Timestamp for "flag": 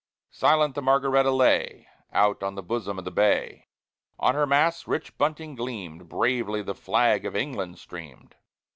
6.73-7.23